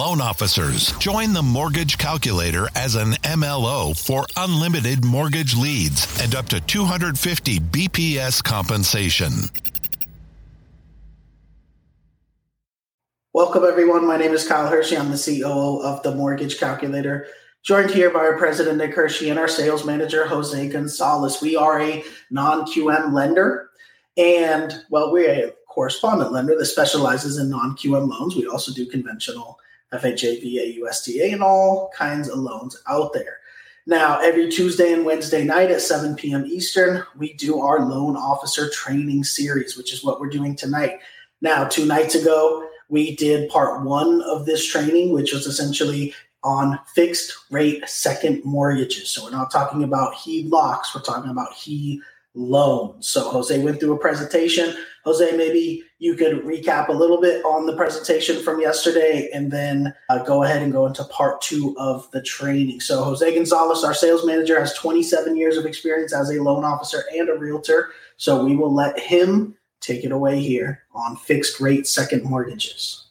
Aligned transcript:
loan 0.00 0.22
officers. 0.22 0.92
Join 0.92 1.34
the 1.34 1.42
Mortgage 1.42 1.98
Calculator 1.98 2.68
as 2.74 2.94
an 2.94 3.10
MLO 3.22 3.94
for 3.94 4.24
unlimited 4.34 5.04
mortgage 5.04 5.54
leads 5.54 6.22
and 6.22 6.34
up 6.34 6.46
to 6.48 6.58
250 6.58 7.60
BPS 7.60 8.42
compensation. 8.42 9.30
Welcome, 13.34 13.64
everyone. 13.64 14.06
My 14.06 14.16
name 14.16 14.32
is 14.32 14.48
Kyle 14.48 14.68
Hershey. 14.68 14.96
I'm 14.96 15.10
the 15.10 15.16
CEO 15.16 15.82
of 15.82 16.02
the 16.02 16.14
Mortgage 16.14 16.58
Calculator. 16.58 17.26
Joined 17.62 17.90
here 17.90 18.08
by 18.08 18.20
our 18.20 18.38
president, 18.38 18.78
Nick 18.78 18.94
Hershey, 18.94 19.28
and 19.28 19.38
our 19.38 19.48
sales 19.48 19.84
manager, 19.84 20.26
Jose 20.26 20.66
Gonzalez. 20.70 21.42
We 21.42 21.56
are 21.56 21.78
a 21.78 22.02
non 22.30 22.62
QM 22.62 23.12
lender. 23.12 23.68
And, 24.16 24.82
well, 24.88 25.12
we're 25.12 25.30
a 25.30 25.52
correspondent 25.68 26.32
lender 26.32 26.56
that 26.56 26.64
specializes 26.64 27.36
in 27.36 27.50
non 27.50 27.76
QM 27.76 28.08
loans. 28.08 28.34
We 28.34 28.46
also 28.46 28.72
do 28.72 28.86
conventional 28.86 29.58
FHA, 29.92 30.40
VA, 30.40 30.80
USDA, 30.80 31.32
and 31.32 31.42
all 31.42 31.90
kinds 31.96 32.28
of 32.28 32.38
loans 32.38 32.80
out 32.88 33.12
there. 33.12 33.38
Now, 33.86 34.20
every 34.20 34.50
Tuesday 34.50 34.92
and 34.92 35.04
Wednesday 35.04 35.42
night 35.42 35.70
at 35.70 35.80
7 35.80 36.14
p.m. 36.14 36.46
Eastern, 36.46 37.02
we 37.16 37.32
do 37.32 37.60
our 37.60 37.80
loan 37.80 38.16
officer 38.16 38.68
training 38.70 39.24
series, 39.24 39.76
which 39.76 39.92
is 39.92 40.04
what 40.04 40.20
we're 40.20 40.28
doing 40.28 40.54
tonight. 40.54 41.00
Now, 41.40 41.64
two 41.64 41.86
nights 41.86 42.14
ago, 42.14 42.68
we 42.88 43.16
did 43.16 43.48
part 43.48 43.82
one 43.82 44.22
of 44.22 44.46
this 44.46 44.64
training, 44.66 45.12
which 45.12 45.32
was 45.32 45.46
essentially 45.46 46.14
on 46.42 46.78
fixed 46.94 47.34
rate 47.50 47.88
second 47.88 48.44
mortgages. 48.44 49.10
So 49.10 49.24
we're 49.24 49.30
not 49.30 49.50
talking 49.50 49.84
about 49.84 50.14
HELOCs, 50.14 50.94
we're 50.94 51.02
talking 51.02 51.30
about 51.30 51.52
HE 51.54 52.00
loans. 52.34 53.08
So 53.08 53.28
Jose 53.30 53.62
went 53.62 53.80
through 53.80 53.94
a 53.94 53.98
presentation. 53.98 54.74
Jose, 55.04 55.36
maybe 55.36 55.82
you 55.98 56.14
could 56.14 56.42
recap 56.44 56.88
a 56.88 56.92
little 56.92 57.20
bit 57.20 57.44
on 57.44 57.66
the 57.66 57.76
presentation 57.76 58.42
from 58.42 58.60
yesterday 58.60 59.30
and 59.32 59.50
then 59.50 59.94
uh, 60.08 60.22
go 60.22 60.42
ahead 60.42 60.62
and 60.62 60.72
go 60.72 60.86
into 60.86 61.04
part 61.04 61.40
two 61.40 61.74
of 61.78 62.10
the 62.10 62.22
training. 62.22 62.80
So 62.80 63.02
Jose 63.02 63.34
Gonzalez, 63.34 63.82
our 63.82 63.94
sales 63.94 64.26
manager, 64.26 64.60
has 64.60 64.74
27 64.74 65.36
years 65.36 65.56
of 65.56 65.64
experience 65.64 66.12
as 66.12 66.30
a 66.30 66.42
loan 66.42 66.64
officer 66.64 67.04
and 67.14 67.28
a 67.28 67.36
realtor. 67.36 67.92
So 68.16 68.44
we 68.44 68.56
will 68.56 68.74
let 68.74 68.98
him 68.98 69.56
take 69.80 70.04
it 70.04 70.12
away 70.12 70.40
here 70.40 70.84
on 70.92 71.16
fixed 71.16 71.60
rate 71.60 71.86
second 71.86 72.24
mortgages. 72.24 73.06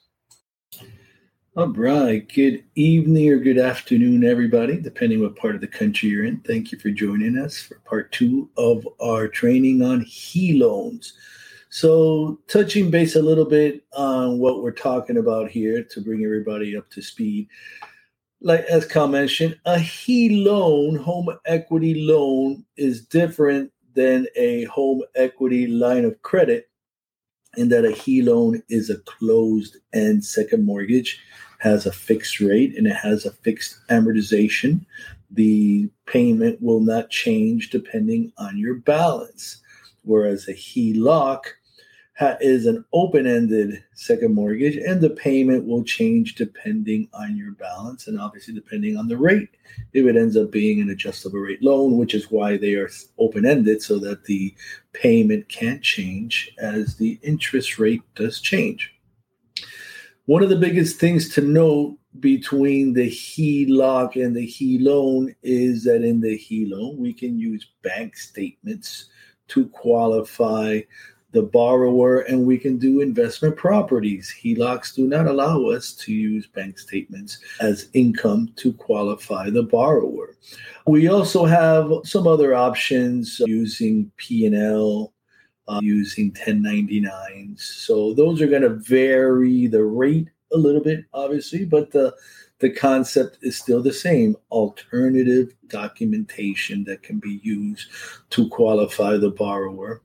All 1.56 1.68
right. 1.68 2.26
Good 2.32 2.64
evening 2.76 3.30
or 3.30 3.38
good 3.38 3.58
afternoon, 3.58 4.24
everybody, 4.24 4.80
depending 4.80 5.20
what 5.20 5.36
part 5.36 5.56
of 5.56 5.62
the 5.62 5.68
country 5.68 6.08
you're 6.08 6.24
in. 6.24 6.38
Thank 6.42 6.72
you 6.72 6.78
for 6.78 6.90
joining 6.90 7.38
us 7.38 7.58
for 7.58 7.76
part 7.80 8.12
two 8.12 8.50
of 8.56 8.88
our 9.02 9.28
training 9.28 9.82
on 9.82 10.06
HE 10.08 10.54
loans. 10.54 11.14
So, 11.72 12.40
touching 12.48 12.90
base 12.90 13.16
a 13.16 13.22
little 13.22 13.46
bit 13.46 13.84
on 13.94 14.40
what 14.40 14.64
we're 14.64 14.72
talking 14.72 15.18
about 15.18 15.52
here 15.52 15.84
to 15.84 16.02
bring 16.02 16.24
everybody 16.26 16.76
up 16.76 16.90
to 16.92 17.02
speed. 17.02 17.48
Like 18.42 18.62
as 18.66 18.86
Kyle 18.86 19.08
mentioned, 19.08 19.60
a 19.66 19.78
HE 19.78 20.44
loan, 20.44 20.96
home 20.96 21.30
equity 21.46 21.94
loan, 21.94 22.66
is 22.76 23.06
different 23.06 23.72
than 23.94 24.26
a 24.36 24.64
home 24.64 25.04
equity 25.16 25.68
line 25.68 26.06
of 26.06 26.20
credit 26.24 26.70
in 27.58 27.70
that 27.70 27.86
a 27.86 27.92
HE 27.92 28.24
loan 28.24 28.64
is 28.70 28.90
a 28.90 28.98
closed 29.00 29.78
end 29.94 30.24
second 30.24 30.66
mortgage 30.66 31.20
has 31.60 31.86
a 31.86 31.92
fixed 31.92 32.40
rate 32.40 32.78
and 32.78 32.88
it 32.88 32.96
has 32.96 33.26
a 33.26 33.32
fixed 33.32 33.78
amortization. 33.90 34.86
The 35.32 35.90
payment 36.08 36.62
will 36.62 36.80
not 36.80 37.10
change 37.10 37.70
depending 37.70 38.32
on 38.38 38.58
your 38.58 38.76
balance. 38.76 39.62
Whereas 40.04 40.48
a 40.48 40.54
HELOC 40.54 41.42
is 42.42 42.66
an 42.66 42.84
open 42.94 43.26
ended 43.26 43.84
second 43.94 44.34
mortgage, 44.34 44.76
and 44.76 45.02
the 45.02 45.10
payment 45.12 45.66
will 45.66 45.84
change 45.84 46.36
depending 46.36 47.08
on 47.14 47.38
your 47.38 47.52
balance 47.52 48.08
and 48.08 48.20
obviously 48.20 48.54
depending 48.54 48.98
on 48.98 49.08
the 49.08 49.18
rate. 49.18 49.50
If 49.94 50.06
it 50.06 50.18
ends 50.18 50.36
up 50.36 50.52
being 50.52 50.82
an 50.82 50.90
adjustable 50.90 51.40
rate 51.40 51.64
loan, 51.64 51.98
which 51.98 52.14
is 52.14 52.32
why 52.32 52.58
they 52.58 52.76
are 52.76 52.90
open 53.18 53.46
ended, 53.46 53.82
so 53.82 54.00
that 54.00 54.26
the 54.26 54.54
payment 54.94 55.48
can't 55.50 55.82
change 55.82 56.52
as 56.60 56.96
the 56.96 57.20
interest 57.24 57.80
rate 57.80 58.04
does 58.16 58.42
change. 58.42 58.94
One 60.26 60.44
of 60.44 60.50
the 60.50 60.58
biggest 60.58 61.00
things 61.00 61.30
to 61.36 61.42
note 61.42 61.98
between 62.20 62.94
the 62.94 63.10
HELOC 63.10 64.24
and 64.24 64.36
the 64.36 64.46
HE 64.46 64.80
loan 64.80 65.34
is 65.42 65.84
that 65.86 66.04
in 66.04 66.22
the 66.22 66.36
HE 66.36 66.68
loan, 66.68 66.98
we 66.98 67.14
can 67.14 67.40
use 67.40 67.66
bank 67.82 68.18
statements 68.18 69.10
to 69.48 69.68
qualify 69.70 70.82
the 71.32 71.44
borrower 71.44 72.22
and 72.22 72.46
we 72.46 72.58
can 72.58 72.78
do 72.78 73.02
investment 73.02 73.56
properties. 73.56 74.34
HELOCs 74.42 74.96
do 74.96 75.08
not 75.08 75.28
allow 75.28 75.66
us 75.66 75.94
to 75.94 76.14
use 76.14 76.48
bank 76.48 76.80
statements 76.80 77.40
as 77.60 77.90
income 77.94 78.52
to 78.56 78.74
qualify 78.74 79.50
the 79.50 79.64
borrower. 79.64 80.36
We 80.88 81.08
also 81.08 81.46
have 81.46 81.92
some 82.04 82.26
other 82.26 82.56
options 82.56 83.42
using 83.46 84.12
P&L 84.18 85.14
uh, 85.68 85.80
using 85.84 86.32
1099s. 86.32 87.60
So 87.60 88.14
those 88.14 88.42
are 88.42 88.48
going 88.48 88.64
to 88.64 88.70
vary 88.70 89.68
the 89.68 89.84
rate 89.84 90.30
a 90.52 90.58
little 90.58 90.82
bit, 90.82 91.06
obviously, 91.14 91.66
but 91.66 91.92
the 91.92 92.16
the 92.60 92.70
concept 92.70 93.38
is 93.42 93.58
still 93.58 93.82
the 93.82 93.94
same 93.94 94.36
alternative 94.52 95.56
documentation 95.68 96.84
that 96.84 97.02
can 97.02 97.18
be 97.18 97.40
used 97.42 97.88
to 98.32 98.50
qualify 98.50 99.16
the 99.16 99.30
borrower 99.30 100.02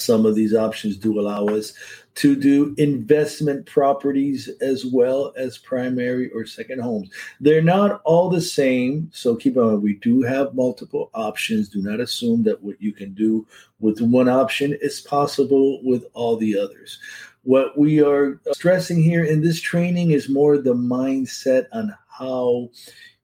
some 0.00 0.26
of 0.26 0.34
these 0.34 0.54
options 0.54 0.96
do 0.96 1.20
allow 1.20 1.46
us 1.46 1.72
to 2.16 2.34
do 2.34 2.74
investment 2.76 3.66
properties 3.66 4.48
as 4.60 4.84
well 4.84 5.32
as 5.36 5.58
primary 5.58 6.30
or 6.32 6.44
second 6.44 6.80
homes. 6.80 7.08
They're 7.40 7.62
not 7.62 8.02
all 8.04 8.28
the 8.28 8.40
same. 8.40 9.10
So 9.12 9.36
keep 9.36 9.56
in 9.56 9.62
mind, 9.62 9.82
we 9.82 9.94
do 9.94 10.22
have 10.22 10.54
multiple 10.54 11.10
options. 11.14 11.68
Do 11.68 11.82
not 11.82 12.00
assume 12.00 12.42
that 12.44 12.62
what 12.62 12.80
you 12.80 12.92
can 12.92 13.14
do 13.14 13.46
with 13.78 14.00
one 14.00 14.28
option 14.28 14.76
is 14.80 15.00
possible 15.00 15.80
with 15.84 16.04
all 16.14 16.36
the 16.36 16.58
others. 16.58 16.98
What 17.42 17.78
we 17.78 18.02
are 18.02 18.40
stressing 18.52 19.02
here 19.02 19.24
in 19.24 19.40
this 19.40 19.60
training 19.60 20.10
is 20.10 20.28
more 20.28 20.58
the 20.58 20.74
mindset 20.74 21.66
on 21.72 21.94
how 22.08 22.68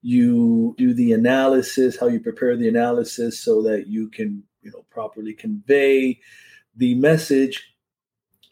you 0.00 0.75
do 0.78 0.94
the 0.94 1.12
analysis, 1.12 1.98
how 1.98 2.06
you 2.06 2.20
prepare 2.20 2.56
the 2.56 2.69
analysis 2.69 3.41
so 3.41 3.60
that 3.62 3.88
you 3.88 4.09
can, 4.09 4.42
you 4.62 4.70
know, 4.70 4.84
properly 4.91 5.34
convey 5.34 6.19
the 6.76 6.94
message 6.94 7.75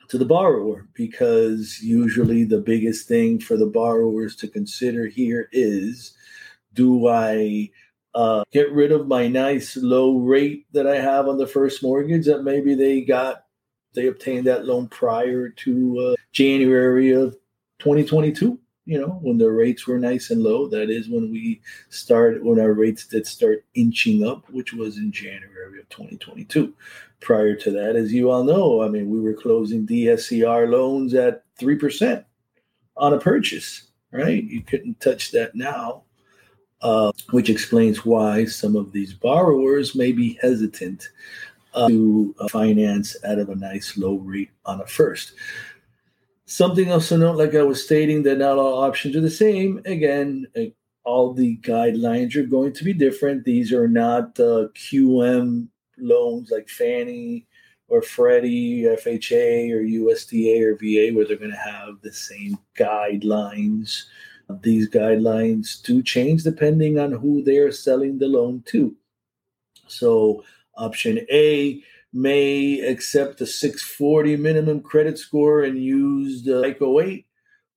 to 0.09 0.19
the 0.19 0.25
borrower 0.25 0.89
because 0.95 1.81
usually 1.81 2.45
the 2.45 2.61
biggest 2.61 3.09
thing 3.09 3.39
for 3.39 3.57
the 3.57 3.67
borrowers 3.67 4.37
to 4.37 4.49
consider 4.49 5.07
here 5.07 5.49
is 5.53 6.15
do 6.75 7.09
I 7.09 7.71
uh, 8.15 8.45
get 8.53 8.71
rid 8.73 8.93
of 8.93 9.09
my 9.09 9.27
nice 9.27 9.77
low 9.77 10.19
rate 10.19 10.67
that 10.73 10.87
I 10.87 11.01
have 11.01 11.27
on 11.27 11.39
the 11.39 11.47
first 11.47 11.83
mortgage 11.83 12.27
that 12.27 12.45
maybe 12.45 12.75
they 12.75 13.01
got, 13.01 13.45
they 13.95 14.07
obtained 14.07 14.47
that 14.47 14.67
loan 14.67 14.89
prior 14.89 15.49
to 15.49 15.99
uh, 15.99 16.15
January 16.33 17.13
of 17.13 17.37
2022? 17.81 18.59
You 18.87 19.01
know, 19.01 19.19
when 19.23 19.39
the 19.39 19.51
rates 19.51 19.87
were 19.87 19.99
nice 19.99 20.31
and 20.31 20.43
low, 20.43 20.67
that 20.69 20.91
is 20.91 21.09
when 21.09 21.31
we 21.31 21.61
started, 21.89 22.43
when 22.45 22.61
our 22.61 22.73
rates 22.73 23.07
did 23.07 23.27
start 23.27 23.65
inching 23.75 24.27
up, 24.27 24.49
which 24.51 24.73
was 24.75 24.99
in 24.99 25.11
January 25.11 25.81
of 25.81 25.89
2022. 25.89 26.75
Prior 27.21 27.55
to 27.55 27.71
that, 27.71 27.97
as 27.97 28.13
you 28.13 28.31
all 28.31 28.45
know, 28.45 28.83
I 28.83 28.89
mean, 28.89 29.09
we 29.09 29.21
were 29.21 29.33
closing 29.33 29.87
DSCR 29.87 30.69
loans 30.69 31.15
at 31.15 31.43
3% 31.59 32.25
on 32.97 33.15
a 33.15 33.19
purchase, 33.19 33.89
right? 34.11 34.45
You 34.45 34.61
couldn't 34.63 35.01
touch 35.01 35.31
that 35.33 35.55
now, 35.55 36.03
uh, 36.83 37.13
which 37.31 37.49
explains 37.49 38.05
why 38.05 38.45
some 38.45 38.77
of 38.77 38.93
these 38.93 39.15
borrowers 39.15 39.95
may 39.95 40.13
be 40.13 40.39
hesitant 40.43 41.09
uh, 41.73 41.89
to 41.89 42.35
uh, 42.39 42.49
finance 42.49 43.17
out 43.25 43.39
of 43.39 43.49
a 43.49 43.57
nice 43.57 43.97
low 43.97 44.17
rate 44.17 44.51
on 44.67 44.83
a 44.83 44.87
first. 44.87 45.33
Something 46.47 46.91
else 46.91 47.09
to 47.09 47.19
note, 47.19 47.39
like 47.39 47.55
I 47.55 47.63
was 47.63 47.83
stating, 47.83 48.23
that 48.25 48.39
not 48.39 48.59
all 48.59 48.83
options 48.83 49.17
are 49.17 49.21
the 49.21 49.31
same. 49.31 49.81
Again, 49.87 50.47
all 51.05 51.33
the 51.33 51.57
guidelines 51.59 52.37
are 52.37 52.45
going 52.45 52.73
to 52.75 52.85
be 52.85 52.93
different. 52.93 53.45
These 53.45 53.73
are 53.73 53.89
not 53.89 54.39
uh, 54.39 54.69
QM 54.75 55.69
loans 55.99 56.51
like 56.51 56.69
Fannie 56.69 57.47
or 57.89 58.03
Freddie, 58.03 58.83
FHA 58.83 59.71
or 59.73 59.83
USDA 59.83 60.63
or 60.63 60.77
VA, 60.77 61.15
where 61.15 61.27
they're 61.27 61.37
going 61.37 61.51
to 61.51 61.57
have 61.57 62.01
the 62.03 62.13
same 62.13 62.59
guidelines. 62.77 64.03
These 64.61 64.91
guidelines 64.91 65.83
do 65.83 66.03
change 66.03 66.43
depending 66.43 66.99
on 66.99 67.13
who 67.13 67.43
they 67.43 67.59
are 67.59 67.73
selling 67.73 68.19
the 68.19 68.29
loan 68.29 68.63
to. 68.67 68.95
So, 69.87 70.45
option 70.77 71.21
A 71.31 71.83
may 72.15 72.79
accept 72.79 73.41
a 73.41 73.47
640 73.47 74.37
minimum 74.37 74.81
credit 74.81 75.19
score 75.19 75.65
and 75.65 75.83
use 75.83 76.45
the 76.45 76.63
FICO 76.63 77.01
8, 77.01 77.27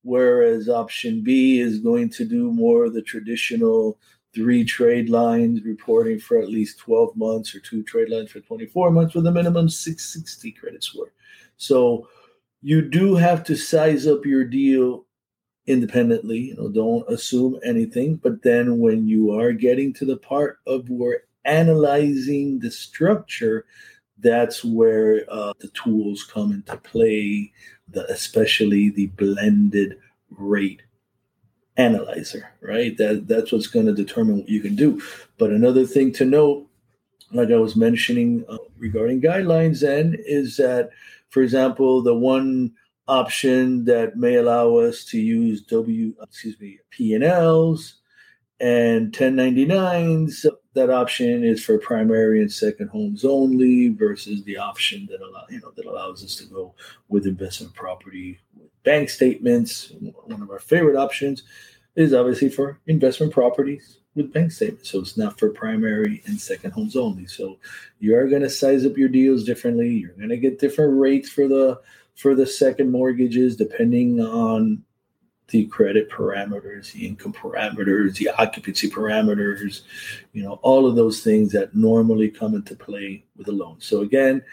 whereas 0.04 0.70
option 0.70 1.24
B 1.24 1.60
is 1.60 1.80
going 1.80 2.10
to 2.12 2.24
do 2.24 2.52
more 2.52 2.86
of 2.86 2.94
the 2.94 3.02
traditional 3.02 3.98
three 4.36 4.64
trade 4.64 5.10
lines 5.10 5.64
reporting 5.64 6.20
for 6.20 6.38
at 6.38 6.50
least 6.50 6.78
12 6.78 7.16
months 7.16 7.56
or 7.56 7.60
two 7.60 7.82
trade 7.82 8.10
lines 8.10 8.30
for 8.30 8.40
24 8.40 8.92
months 8.92 9.16
with 9.16 9.26
a 9.26 9.32
minimum 9.32 9.68
660 9.68 10.52
credit 10.52 10.84
score. 10.84 11.12
So 11.58 12.08
you 12.62 12.84
do 12.84 13.16
have 13.16 13.44
to 13.46 13.56
size 13.56 14.06
up 14.06 14.24
your 14.24 14.44
deal 14.44 15.08
independently. 15.66 16.38
You 16.38 16.56
know, 16.56 16.70
don't 16.70 17.10
assume 17.12 17.60
anything. 17.64 18.18
But 18.18 18.44
then 18.44 18.78
when 18.78 19.08
you 19.08 19.34
are 19.40 19.52
getting 19.52 19.94
to 19.94 20.06
the 20.06 20.18
part 20.18 20.60
of 20.68 20.88
where 20.90 21.24
analyzing 21.46 22.60
the 22.60 22.70
structure, 22.70 23.66
that's 24.20 24.64
where 24.64 25.26
uh, 25.30 25.54
the 25.60 25.70
tools 25.70 26.24
come 26.24 26.52
into 26.52 26.78
play, 26.78 27.52
the, 27.90 28.06
especially 28.12 28.90
the 28.90 29.08
blended 29.08 29.98
rate 30.32 30.82
analyzer, 31.78 32.50
right? 32.62 32.98
That 32.98 33.28
that's 33.28 33.52
what's 33.52 33.68
going 33.68 33.86
to 33.86 33.94
determine 33.94 34.40
what 34.40 34.50
you 34.50 34.62
can 34.62 34.76
do. 34.76 35.02
But 35.38 35.52
another 35.52 35.86
thing 35.86 36.12
to 36.14 36.26
note, 36.26 36.68
like 37.32 37.52
I 37.52 37.58
was 37.58 37.76
mentioning 37.76 38.44
uh, 38.50 38.58
regarding 38.78 39.22
guidelines, 39.22 39.82
then 39.82 40.16
is 40.26 40.58
that, 40.58 40.90
for 41.30 41.44
example, 41.44 42.02
the 42.02 42.16
one 42.16 42.72
option 43.08 43.86
that 43.86 44.18
may 44.18 44.36
allow 44.36 44.76
us 44.76 45.06
to 45.06 45.20
use 45.20 45.62
W, 45.64 46.14
excuse 46.22 46.60
me, 46.60 46.80
P 46.90 47.14
and 47.14 47.24
Ls 47.24 47.96
and 48.60 49.12
1099s. 49.12 50.46
That 50.74 50.90
option 50.90 51.44
is 51.44 51.64
for 51.64 51.78
primary 51.78 52.42
and 52.42 52.52
second 52.52 52.90
homes 52.90 53.26
only, 53.26 53.90
versus 53.90 54.44
the 54.44 54.58
option 54.58 55.08
that 55.10 55.22
allow 55.22 55.46
you 55.50 55.60
know 55.60 55.72
that 55.76 55.86
allows 55.86 56.24
us 56.24 56.36
to 56.36 56.46
go 56.46 56.74
with 57.10 57.26
investment 57.26 57.74
property 57.74 58.40
with 58.56 58.70
bank 58.84 59.10
statements. 59.10 59.92
One 60.26 60.42
of 60.42 60.52
our 60.52 60.60
favorite 60.60 60.98
options 60.98 61.44
is 61.96 62.14
obviously 62.14 62.50
for 62.50 62.80
investment 62.86 63.34
properties 63.34 63.98
with 64.16 64.34
bank 64.34 64.52
statements. 64.52 64.90
So 64.90 65.00
it's 65.00 65.18
not 65.18 65.40
for 65.40 65.50
primary 65.50 66.22
and 66.26 66.40
second 66.40 66.72
homes 66.72 66.96
only. 66.96 67.28
So 67.28 67.58
you 68.00 68.16
are 68.16 68.28
going 68.28 68.42
to 68.42 68.50
size 68.50 68.86
up 68.86 68.98
your 68.98 69.10
deals 69.10 69.44
differently. 69.44 69.90
You're 69.90 70.14
going 70.14 70.30
to 70.30 70.38
get 70.38 70.60
different 70.60 71.00
rates 71.00 71.30
for 71.30 71.48
the 71.48 71.80
for 72.16 72.34
the 72.34 72.48
second 72.48 72.92
mortgages 72.92 73.56
depending 73.56 74.20
on 74.20 74.84
the 75.50 75.66
credit 75.68 76.10
parameters, 76.10 76.92
the 76.92 77.08
income 77.08 77.34
parameters, 77.34 78.16
the 78.18 78.30
occupancy 78.38 78.90
parameters, 78.90 79.82
you 80.34 80.44
know, 80.44 80.60
all 80.62 80.86
of 80.86 80.96
those 80.96 81.22
things 81.22 81.52
that 81.54 81.74
normally 81.76 82.30
come 82.30 82.54
into 82.54 82.76
play 82.76 83.24
with 83.38 83.48
a 83.48 83.52
loan. 83.52 83.78
So 83.80 84.02
again, 84.02 84.44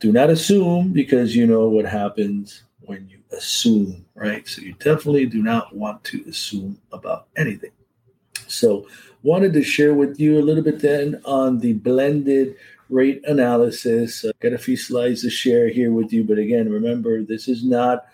do 0.00 0.12
not 0.12 0.30
assume 0.30 0.92
because 0.92 1.36
you 1.36 1.46
know 1.46 1.68
what 1.68 1.84
happens 1.84 2.64
when 2.80 3.08
you 3.08 3.18
assume, 3.30 4.04
right? 4.14 4.46
So 4.46 4.60
you 4.62 4.74
definitely 4.74 5.26
do 5.26 5.42
not 5.42 5.74
want 5.74 6.02
to 6.04 6.24
assume 6.28 6.78
about 6.92 7.28
anything. 7.36 7.70
So 8.48 8.86
wanted 9.22 9.52
to 9.54 9.62
share 9.62 9.94
with 9.94 10.20
you 10.20 10.38
a 10.38 10.42
little 10.42 10.62
bit 10.62 10.80
then 10.80 11.20
on 11.24 11.60
the 11.60 11.74
blended 11.74 12.56
rate 12.90 13.22
analysis. 13.26 14.24
Uh, 14.24 14.32
got 14.40 14.52
a 14.52 14.58
few 14.58 14.76
slides 14.76 15.22
to 15.22 15.30
share 15.30 15.68
here 15.68 15.92
with 15.92 16.12
you, 16.12 16.24
but 16.24 16.38
again, 16.38 16.70
remember 16.70 17.22
this 17.22 17.48
is 17.48 17.64
not 17.64 18.06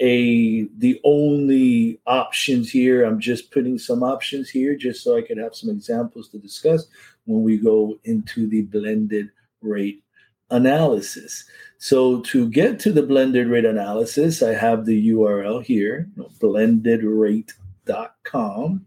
a 0.00 0.64
the 0.78 1.00
only 1.04 2.00
options 2.06 2.70
here. 2.70 3.04
I'm 3.04 3.20
just 3.20 3.50
putting 3.50 3.78
some 3.78 4.02
options 4.02 4.48
here 4.50 4.74
just 4.74 5.04
so 5.04 5.16
I 5.16 5.22
can 5.22 5.38
have 5.38 5.54
some 5.54 5.70
examples 5.70 6.28
to 6.30 6.38
discuss 6.38 6.86
when 7.24 7.42
we 7.42 7.56
go 7.56 7.98
into 8.04 8.46
the 8.48 8.62
blended 8.62 9.30
rate 9.60 10.02
analysis. 10.50 11.44
So 11.78 12.20
to 12.20 12.48
get 12.48 12.78
to 12.80 12.92
the 12.92 13.02
blended 13.02 13.48
rate 13.48 13.64
analysis, 13.64 14.42
I 14.42 14.54
have 14.54 14.84
the 14.86 15.10
URL 15.10 15.64
here, 15.64 16.08
blendedrate.com. 16.40 18.86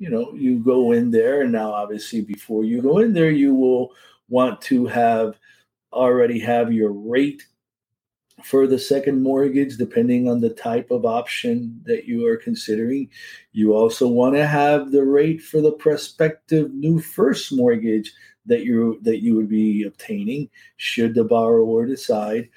You 0.00 0.10
know, 0.10 0.34
you 0.34 0.58
go 0.58 0.90
in 0.92 1.12
there, 1.12 1.42
and 1.42 1.52
now 1.52 1.72
obviously 1.72 2.20
before 2.20 2.64
you 2.64 2.82
go 2.82 2.98
in 2.98 3.12
there, 3.12 3.30
you 3.30 3.54
will 3.54 3.92
want 4.28 4.60
to 4.62 4.86
have 4.86 5.38
already 5.92 6.40
have 6.40 6.72
your 6.72 6.90
rate 6.90 7.46
for 8.42 8.66
the 8.66 8.78
second 8.78 9.22
mortgage, 9.22 9.76
depending 9.76 10.28
on 10.28 10.40
the 10.40 10.50
type 10.50 10.90
of 10.90 11.06
option 11.06 11.80
that 11.84 12.04
you 12.04 12.26
are 12.26 12.36
considering. 12.36 13.08
You 13.52 13.74
also 13.74 14.08
want 14.08 14.34
to 14.34 14.46
have 14.46 14.90
the 14.90 15.04
rate 15.04 15.40
for 15.40 15.60
the 15.60 15.72
prospective 15.72 16.72
new 16.74 17.00
first 17.00 17.52
mortgage 17.52 18.12
that 18.46 18.64
you 18.64 18.98
that 19.02 19.22
you 19.22 19.36
would 19.36 19.48
be 19.48 19.84
obtaining 19.84 20.50
should 20.76 21.14
the 21.14 21.24
borrower 21.24 21.86
decide 21.86 22.50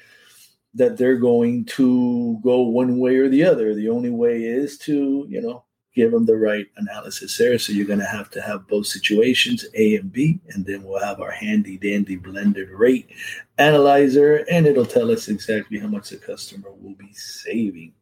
that 0.74 0.98
they're 0.98 1.18
going 1.18 1.66
to 1.66 2.40
go 2.44 2.62
one 2.62 3.00
way 3.00 3.16
or 3.16 3.30
the 3.30 3.44
other. 3.44 3.74
The 3.74 3.90
only 3.90 4.10
way 4.10 4.44
is 4.44 4.78
to, 4.80 5.26
you 5.30 5.42
know, 5.42 5.64
give 5.98 6.12
them 6.12 6.28
the 6.28 6.38
right 6.38 6.68
analysis 6.78 7.36
there. 7.38 7.58
So 7.58 7.74
you're 7.74 7.88
going 7.88 8.00
to 8.00 8.06
have 8.06 8.30
to 8.32 8.42
have 8.42 8.68
both 8.68 8.86
situations, 8.86 9.66
A 9.74 9.96
and 9.96 10.14
B, 10.14 10.40
and 10.50 10.64
then 10.64 10.84
we'll 10.84 11.04
have 11.04 11.20
our 11.20 11.32
handy 11.32 11.78
dandy 11.78 12.16
blended 12.16 12.70
rate 12.70 13.10
analyzer, 13.58 14.46
and 14.52 14.68
it'll 14.68 14.86
tell 14.86 15.10
us 15.10 15.28
exactly 15.28 15.80
how 15.80 15.88
much 15.88 16.12
the 16.12 16.18
customer 16.18 16.72
will 16.72 16.94
be 16.94 17.12
saving. 17.14 17.94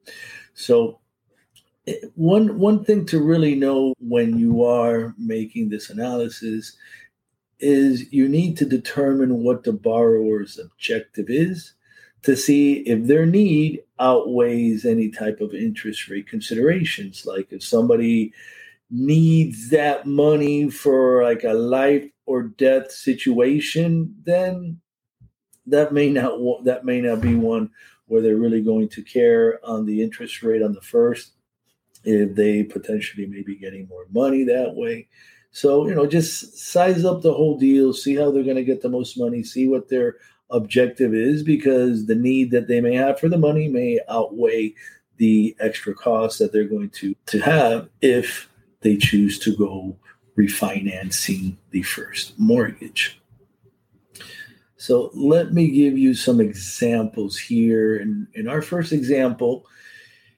So 0.55 0.99
eh, 1.87 1.95
one 2.15 2.59
one 2.59 2.83
thing 2.83 3.05
to 3.05 3.23
really 3.23 3.55
know 3.55 3.93
when 3.99 4.37
you 4.37 4.65
are 4.65 5.15
making 5.17 5.69
this 5.69 5.89
analysis 5.89 6.75
is 7.61 8.11
you 8.11 8.27
need 8.27 8.57
to 8.57 8.65
determine 8.65 9.41
what 9.41 9.63
the 9.63 9.71
borrower's 9.71 10.59
objective 10.59 11.27
is 11.29 11.74
to 12.25 12.35
see 12.35 12.77
if 12.79 13.05
their 13.05 13.25
need 13.25 13.83
outweighs 13.99 14.83
any 14.83 15.09
type 15.09 15.41
of 15.41 15.53
interest 15.53 16.09
rate 16.09 16.27
considerations. 16.27 17.25
Like 17.25 17.51
if 17.51 17.63
somebody 17.63 18.33
needs 18.89 19.69
that 19.69 20.05
money 20.05 20.69
for 20.69 21.23
like 21.23 21.43
a 21.43 21.53
life 21.53 22.05
or 22.25 22.43
death 22.43 22.91
situation, 22.91 24.15
then 24.23 24.79
that 25.67 25.93
may 25.93 26.09
not 26.09 26.39
that 26.65 26.83
may 26.83 27.01
not 27.01 27.21
be 27.21 27.35
one 27.35 27.69
where 28.07 28.21
they're 28.21 28.37
really 28.37 28.61
going 28.61 28.89
to 28.89 29.01
care 29.01 29.59
on 29.63 29.85
the 29.85 30.01
interest 30.01 30.43
rate 30.43 30.61
on 30.61 30.73
the 30.73 30.81
first 30.81 31.33
if 32.03 32.35
they 32.35 32.63
potentially 32.63 33.25
may 33.25 33.41
be 33.41 33.55
getting 33.55 33.87
more 33.87 34.05
money 34.11 34.43
that 34.43 34.75
way 34.75 35.07
so 35.51 35.87
you 35.87 35.95
know 35.95 36.05
just 36.05 36.55
size 36.55 37.03
up 37.03 37.23
the 37.23 37.33
whole 37.33 37.57
deal 37.57 37.91
see 37.93 38.15
how 38.15 38.29
they're 38.29 38.43
going 38.43 38.55
to 38.55 38.63
get 38.63 38.81
the 38.83 38.89
most 38.89 39.17
money 39.17 39.41
see 39.41 39.67
what 39.67 39.89
their 39.89 40.17
objective 40.51 41.13
is 41.13 41.43
because 41.43 42.05
the 42.05 42.15
need 42.15 42.51
that 42.51 42.67
they 42.67 42.81
may 42.81 42.95
have 42.95 43.19
for 43.19 43.29
the 43.29 43.37
money 43.37 43.67
may 43.67 43.99
outweigh 44.09 44.73
the 45.17 45.55
extra 45.59 45.93
costs 45.93 46.39
that 46.39 46.51
they're 46.51 46.65
going 46.65 46.89
to, 46.89 47.15
to 47.25 47.39
have 47.39 47.89
if 48.01 48.49
they 48.81 48.97
choose 48.97 49.39
to 49.39 49.55
go 49.55 49.95
refinancing 50.37 51.55
the 51.71 51.81
first 51.81 52.37
mortgage. 52.37 53.21
So 54.77 55.09
let 55.15 55.53
me 55.53 55.69
give 55.69 55.97
you 55.97 56.13
some 56.13 56.39
examples 56.39 57.37
here. 57.37 57.95
In, 57.97 58.27
in 58.33 58.47
our 58.47 58.61
first 58.61 58.91
example, 58.91 59.65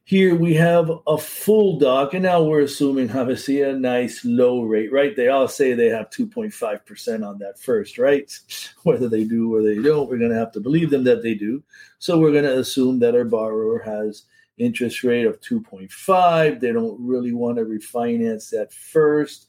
here 0.07 0.36
we 0.36 0.54
have 0.54 0.89
a 1.06 1.18
full 1.18 1.77
doc, 1.77 2.13
and 2.13 2.24
now 2.24 2.42
we're 2.42 2.62
assuming 2.62 3.12
obviously 3.12 3.62
a 3.62 3.73
nice 3.73 4.23
low 4.23 4.61
rate, 4.61 4.90
right? 4.90 5.14
They 5.14 5.28
all 5.28 5.49
say 5.49 5.73
they 5.73 5.90
have 5.90 6.09
2.5% 6.11 7.28
on 7.28 7.37
that 7.40 7.59
first, 7.59 7.97
right? 7.97 8.31
Whether 8.83 9.09
they 9.09 9.26
do 9.26 9.54
or 9.54 9.61
they 9.61 9.76
don't, 9.76 10.07
we're 10.09 10.18
going 10.18 10.31
to 10.31 10.37
have 10.37 10.54
to 10.54 10.61
believe 10.61 10.92
them 10.92 11.04
that 11.04 11.23
they 11.23 11.33
do. 11.33 11.61
So 11.99 12.18
we're 12.18 12.31
going 12.31 12.45
to 12.45 12.57
assume 12.57 12.99
that 12.99 13.16
our 13.16 13.26
borrower 13.26 13.80
has 13.80 14.23
interest 14.57 15.04
rate 15.04 15.26
of 15.26 15.42
2.5. 15.42 16.61
They 16.61 16.71
don't 16.71 16.97
really 17.06 17.33
want 17.33 17.57
to 17.57 17.66
refinance 17.66 18.49
that 18.52 18.71
first. 18.71 19.47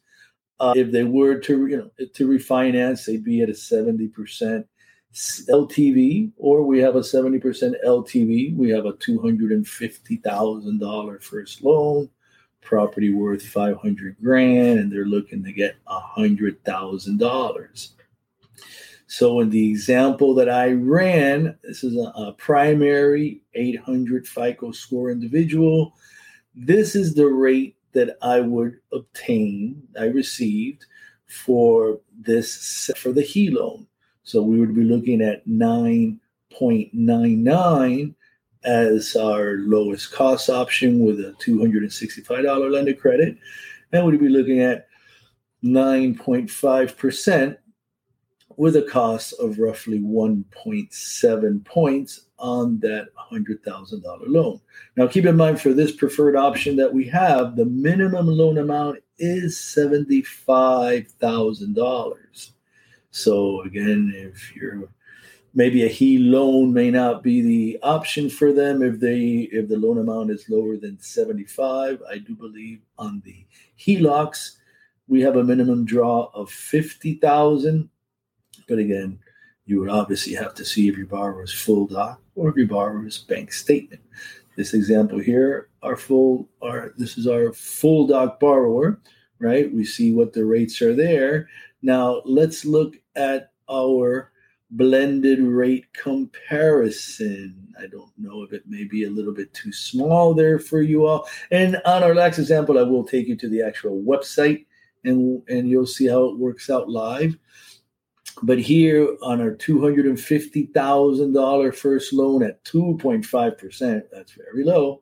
Uh, 0.58 0.72
if 0.74 0.90
they 0.90 1.04
were 1.04 1.36
to, 1.36 1.68
you 1.68 1.76
know, 1.76 1.90
to 2.14 2.26
refinance, 2.26 3.06
they'd 3.06 3.22
be 3.22 3.42
at 3.42 3.48
a 3.48 3.52
70% 3.52 4.64
LTV, 5.14 6.32
or 6.36 6.62
we 6.62 6.78
have 6.78 6.96
a 6.96 7.00
70% 7.00 7.74
LTV. 7.84 8.56
We 8.56 8.70
have 8.70 8.86
a 8.86 8.94
$250,000 8.94 11.22
first 11.22 11.62
loan, 11.62 12.08
property 12.60 13.12
worth 13.12 13.42
500 13.42 14.16
grand, 14.22 14.78
and 14.78 14.92
they're 14.92 15.06
looking 15.06 15.42
to 15.44 15.52
get 15.52 15.76
$100,000. 15.86 17.88
So, 19.10 19.40
in 19.40 19.48
the 19.48 19.70
example 19.70 20.34
that 20.34 20.50
I 20.50 20.72
ran, 20.72 21.56
this 21.62 21.82
is 21.82 21.96
a, 21.96 22.12
a 22.14 22.34
primary 22.34 23.40
800 23.54 24.28
FICO 24.28 24.70
score 24.70 25.10
individual. 25.10 25.94
This 26.54 26.94
is 26.94 27.14
the 27.14 27.24
rate 27.24 27.78
that 27.92 28.18
I 28.20 28.40
would 28.40 28.80
obtain, 28.92 29.82
I 29.98 30.04
received 30.04 30.84
for 31.26 32.00
this 32.20 32.90
for 32.96 33.12
the 33.12 33.22
HE 33.22 33.50
loan. 33.50 33.86
So 34.28 34.42
we 34.42 34.60
would 34.60 34.74
be 34.74 34.84
looking 34.84 35.22
at 35.22 35.48
9.99 35.48 38.14
as 38.62 39.16
our 39.16 39.56
lowest 39.60 40.12
cost 40.12 40.50
option 40.50 40.98
with 40.98 41.18
a 41.20 41.34
$265 41.42 42.70
lender 42.70 42.92
credit. 42.92 43.38
And 43.90 44.04
we'd 44.04 44.20
be 44.20 44.28
looking 44.28 44.60
at 44.60 44.86
9.5% 45.64 47.56
with 48.58 48.76
a 48.76 48.82
cost 48.82 49.32
of 49.40 49.58
roughly 49.58 49.98
1.7 49.98 51.64
points 51.64 52.26
on 52.38 52.78
that 52.80 53.08
$100,000 53.32 54.02
loan. 54.26 54.60
Now, 54.96 55.06
keep 55.06 55.24
in 55.24 55.38
mind 55.38 55.58
for 55.58 55.72
this 55.72 55.92
preferred 55.92 56.36
option 56.36 56.76
that 56.76 56.92
we 56.92 57.08
have, 57.08 57.56
the 57.56 57.64
minimum 57.64 58.26
loan 58.26 58.58
amount 58.58 58.98
is 59.18 59.56
$75,000. 59.56 62.52
So 63.10 63.62
again, 63.62 64.12
if 64.14 64.54
you're 64.54 64.88
maybe 65.54 65.84
a 65.84 65.88
he 65.88 66.18
loan 66.18 66.72
may 66.72 66.90
not 66.90 67.22
be 67.22 67.40
the 67.40 67.78
option 67.82 68.30
for 68.30 68.52
them. 68.52 68.82
If 68.82 69.00
they 69.00 69.48
if 69.52 69.68
the 69.68 69.76
loan 69.76 69.98
amount 69.98 70.30
is 70.30 70.48
lower 70.48 70.76
than 70.76 71.00
75 71.00 72.02
i 72.10 72.18
do 72.18 72.34
believe 72.34 72.80
on 72.98 73.22
the 73.24 73.44
helocs 73.78 74.56
we 75.06 75.20
have 75.22 75.36
a 75.36 75.44
minimum 75.44 75.84
draw 75.84 76.30
of 76.34 76.50
50000 76.50 77.88
but 78.68 78.78
again 78.78 79.18
you 79.64 79.80
would 79.80 79.90
obviously 79.90 80.34
have 80.34 80.54
to 80.54 80.64
see 80.64 80.88
if 80.88 80.96
your 80.96 81.06
borrower 81.06 81.42
is 81.42 81.52
full 81.52 81.86
doc 81.86 82.20
or 82.36 82.48
if 82.48 82.56
your 82.56 82.66
borrower's 82.66 83.18
bank 83.18 83.52
statement. 83.52 84.00
This 84.56 84.74
example 84.74 85.18
here 85.18 85.68
our 85.82 85.96
full 85.96 86.48
our 86.62 86.94
this 86.96 87.18
is 87.18 87.26
our 87.26 87.52
full 87.52 88.06
doc 88.06 88.38
borrower 88.38 89.00
right? 89.40 89.72
We 89.72 89.84
see 89.84 90.12
what 90.12 90.32
the 90.32 90.44
rates 90.44 90.82
are 90.82 90.94
there 90.94 91.48
now 91.82 92.22
let's 92.24 92.64
look 92.64 92.96
at 93.16 93.50
our 93.70 94.32
blended 94.70 95.40
rate 95.40 95.86
comparison. 95.92 97.74
I 97.80 97.86
don't 97.86 98.10
know 98.18 98.42
if 98.42 98.52
it 98.52 98.64
may 98.66 98.84
be 98.84 99.04
a 99.04 99.10
little 99.10 99.32
bit 99.32 99.54
too 99.54 99.72
small 99.72 100.34
there 100.34 100.58
for 100.58 100.82
you 100.82 101.06
all. 101.06 101.26
And 101.50 101.80
on 101.86 102.02
our 102.02 102.14
last 102.14 102.38
example, 102.38 102.78
I 102.78 102.82
will 102.82 103.04
take 103.04 103.28
you 103.28 103.36
to 103.36 103.48
the 103.48 103.62
actual 103.62 104.02
website 104.02 104.66
and, 105.04 105.42
and 105.48 105.70
you'll 105.70 105.86
see 105.86 106.06
how 106.06 106.24
it 106.24 106.38
works 106.38 106.68
out 106.70 106.90
live. 106.90 107.38
But 108.42 108.58
here 108.58 109.16
on 109.22 109.40
our 109.40 109.52
$250,000 109.52 111.74
first 111.74 112.12
loan 112.12 112.42
at 112.42 112.62
2.5%, 112.64 114.02
that's 114.12 114.32
very 114.32 114.64
low, 114.64 115.00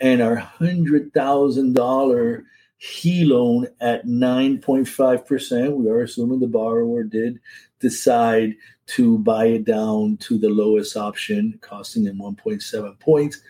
and 0.00 0.20
our 0.20 0.36
$100,000 0.36 2.44
he 2.78 3.24
loan 3.24 3.66
at 3.80 4.06
9.5%, 4.06 5.76
we 5.76 5.88
are 5.88 6.02
assuming 6.02 6.40
the 6.40 6.46
borrower 6.46 7.02
did 7.02 7.40
decide 7.80 8.54
to 8.86 9.18
buy 9.18 9.46
it 9.46 9.64
down 9.64 10.16
to 10.18 10.38
the 10.38 10.48
lowest 10.48 10.96
option, 10.96 11.58
costing 11.62 12.04
them 12.04 12.18
1.7 12.18 13.00
points. 13.00 13.40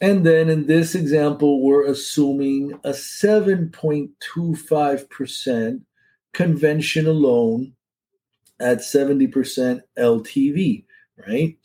And 0.00 0.26
then 0.26 0.50
in 0.50 0.66
this 0.66 0.94
example, 0.94 1.62
we're 1.62 1.86
assuming 1.86 2.72
a 2.84 2.90
7.25% 2.90 5.80
conventional 6.32 7.14
loan 7.14 7.72
at 8.60 8.78
70% 8.78 9.80
LTV, 9.98 10.84
right? 11.26 11.58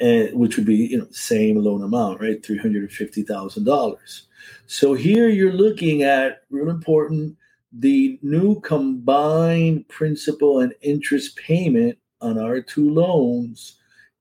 And 0.00 0.34
which 0.34 0.56
would 0.56 0.66
be, 0.66 0.74
you 0.76 0.98
know, 0.98 1.06
same 1.10 1.56
loan 1.56 1.82
amount, 1.82 2.20
right? 2.20 2.42
$350,000. 2.42 4.22
So 4.66 4.94
here 4.94 5.28
you're 5.28 5.52
looking 5.52 6.02
at 6.02 6.42
real 6.50 6.70
important 6.70 7.36
the 7.76 8.20
new 8.22 8.60
combined 8.60 9.88
principal 9.88 10.60
and 10.60 10.72
interest 10.80 11.36
payment 11.36 11.98
on 12.20 12.38
our 12.38 12.60
two 12.60 12.88
loans 12.88 13.80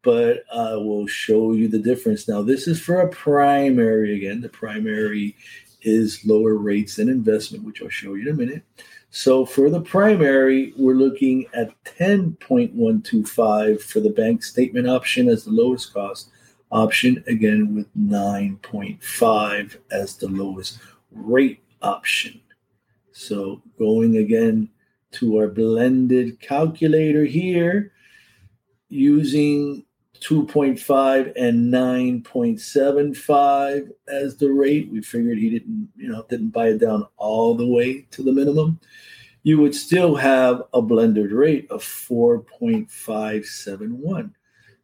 but 0.02 0.44
I 0.54 0.74
will 0.74 1.06
show 1.06 1.52
you 1.52 1.68
the 1.68 1.78
difference. 1.78 2.28
Now, 2.28 2.42
this 2.42 2.68
is 2.68 2.78
for 2.78 3.00
a 3.00 3.08
primary 3.08 4.14
again. 4.14 4.42
The 4.42 4.50
primary 4.50 5.36
is 5.82 6.24
lower 6.24 6.54
rates 6.54 6.96
than 6.96 7.08
investment, 7.08 7.64
which 7.64 7.82
I'll 7.82 7.88
show 7.88 8.14
you 8.14 8.28
in 8.28 8.34
a 8.34 8.36
minute. 8.36 8.62
So 9.10 9.46
for 9.46 9.70
the 9.70 9.80
primary, 9.80 10.74
we're 10.76 10.94
looking 10.94 11.46
at 11.54 11.72
10.125 11.84 13.80
for 13.80 14.00
the 14.00 14.10
bank 14.10 14.42
statement 14.42 14.88
option 14.88 15.28
as 15.28 15.44
the 15.44 15.52
lowest 15.52 15.94
cost 15.94 16.30
option, 16.70 17.24
again 17.26 17.74
with 17.74 17.86
9.5 17.96 19.76
as 19.90 20.16
the 20.16 20.28
lowest 20.28 20.80
rate 21.12 21.62
option. 21.80 22.40
So 23.12 23.62
going 23.78 24.18
again 24.18 24.68
to 25.12 25.38
our 25.38 25.48
blended 25.48 26.38
calculator 26.40 27.24
here, 27.24 27.92
using 28.88 29.85
2.5 30.20 31.32
and 31.36 31.72
9.75 31.72 33.90
as 34.08 34.36
the 34.36 34.50
rate. 34.50 34.90
We 34.90 35.00
figured 35.02 35.38
he 35.38 35.50
didn't, 35.50 35.88
you 35.96 36.08
know, 36.08 36.24
didn't 36.28 36.50
buy 36.50 36.68
it 36.68 36.78
down 36.78 37.06
all 37.16 37.54
the 37.54 37.66
way 37.66 38.06
to 38.12 38.22
the 38.22 38.30
minimum. 38.32 38.78
You 39.42 39.58
would 39.60 39.74
still 39.74 40.14
have 40.16 40.62
a 40.72 40.80
blended 40.82 41.32
rate 41.32 41.70
of 41.70 41.82
4.571. 41.82 44.30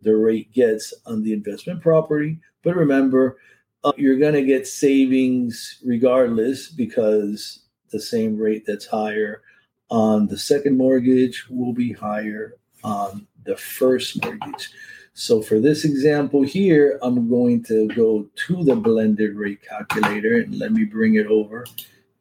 the 0.03 0.17
rate 0.17 0.53
gets 0.53 0.93
on 1.07 1.23
the 1.23 1.33
investment 1.33 1.81
property. 1.81 2.39
But 2.63 2.77
remember, 2.77 3.39
uh, 3.85 3.93
you're 3.97 4.19
going 4.19 4.35
to 4.35 4.45
get 4.45 4.67
savings 4.67 5.81
regardless 5.85 6.69
because 6.69 7.61
the 7.91 8.01
same 8.01 8.37
rate 8.37 8.65
that's 8.67 8.87
higher 8.87 9.43
on 9.91 10.27
the 10.27 10.39
second 10.39 10.77
mortgage 10.77 11.47
will 11.49 11.73
be 11.73 11.93
higher 11.93 12.57
on 12.83 13.27
the 13.45 13.57
first 13.57 14.23
mortgage. 14.23 14.71
So 15.13 15.41
for 15.41 15.61
this 15.61 15.85
example 15.85 16.43
here, 16.43 16.99
I'm 17.03 17.29
going 17.29 17.63
to 17.65 17.87
go 17.89 18.27
to 18.47 18.65
the 18.65 18.75
blended 18.75 19.37
rate 19.37 19.61
calculator 19.63 20.39
and 20.39 20.59
let 20.59 20.73
me 20.73 20.85
bring 20.85 21.15
it 21.15 21.27
over 21.27 21.67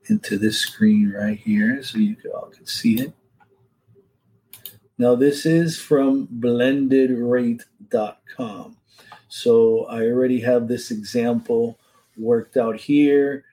into 0.09 0.37
this 0.37 0.59
screen 0.59 1.11
right 1.11 1.37
here 1.37 1.83
so 1.83 1.97
you 1.97 2.15
all 2.33 2.47
can 2.47 2.65
see 2.65 3.01
it. 3.01 3.13
Now, 4.97 5.15
this 5.15 5.45
is 5.45 5.77
from 5.77 6.27
blendedrate.com. 6.27 8.77
So 9.27 9.85
I 9.85 10.03
already 10.03 10.39
have 10.41 10.67
this 10.67 10.91
example 10.91 11.79
worked 12.15 12.57
out 12.57 12.75
here. 12.75 13.45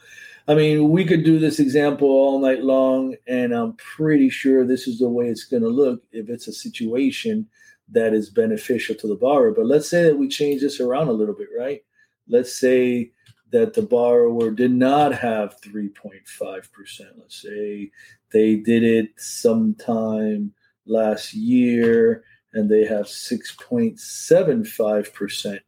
i 0.47 0.53
mean 0.53 0.89
we 0.89 1.05
could 1.05 1.23
do 1.23 1.39
this 1.39 1.59
example 1.59 2.07
all 2.07 2.39
night 2.39 2.63
long 2.63 3.15
and 3.27 3.53
i'm 3.53 3.73
pretty 3.73 4.29
sure 4.29 4.65
this 4.65 4.87
is 4.87 4.99
the 4.99 5.09
way 5.09 5.27
it's 5.27 5.45
going 5.45 5.63
to 5.63 5.69
look 5.69 6.03
if 6.11 6.29
it's 6.29 6.47
a 6.47 6.53
situation 6.53 7.47
that 7.89 8.13
is 8.13 8.29
beneficial 8.29 8.95
to 8.95 9.07
the 9.07 9.15
borrower. 9.15 9.51
But 9.51 9.65
let's 9.65 9.89
say 9.89 10.03
that 10.03 10.17
we 10.17 10.27
change 10.27 10.61
this 10.61 10.79
around 10.79 11.07
a 11.09 11.13
little 11.13 11.35
bit, 11.35 11.49
right? 11.57 11.83
Let's 12.27 12.59
say 12.59 13.11
that 13.51 13.73
the 13.73 13.81
borrower 13.81 14.51
did 14.51 14.71
not 14.71 15.13
have 15.13 15.59
3.5%. 15.61 17.01
Let's 17.17 17.41
say 17.41 17.89
they 18.31 18.57
did 18.57 18.83
it 18.83 19.09
sometime 19.17 20.53
last 20.85 21.33
year 21.33 22.23
and 22.53 22.69
they 22.69 22.85
have 22.85 23.05
6.75% 23.05 25.59